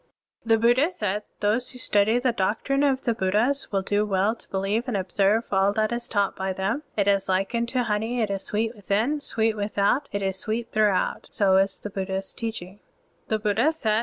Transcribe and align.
(39) 0.47 0.47
The 0.61 0.67
Buddha 0.67 0.89
said, 0.89 1.23
"Those 1.41 1.69
who 1.69 1.77
study 1.77 2.17
the 2.17 2.31
doctrine 2.31 2.81
of 2.81 3.03
the 3.03 3.13
Buddhas 3.13 3.71
will 3.71 3.83
do 3.83 4.03
well 4.03 4.33
to 4.33 4.49
believe 4.49 4.87
and 4.87 4.97
observe 4.97 5.43
all 5.51 5.73
that 5.73 5.91
is 5.91 6.07
taught 6.07 6.35
by 6.35 6.53
them. 6.53 6.81
It 6.97 7.07
is 7.07 7.29
like 7.29 7.51
tmto 7.51 7.83
honey; 7.83 8.19
it 8.19 8.31
is 8.31 8.41
sweet 8.43 8.75
within, 8.75 9.11
it 9.11 9.15
is 9.17 9.25
sweet 9.25 9.55
without, 9.55 10.09
it 10.11 10.23
is 10.23 10.39
sweet 10.39 10.71
throughout; 10.71 11.27
so 11.29 11.55
is 11.57 11.77
the 11.77 11.91
Bud 11.91 12.07
dhas' 12.07 12.33
teaching." 12.35 12.79
(40) 12.79 12.81
The 13.27 13.37
Buddha 13.37 13.71
said 13.71 13.99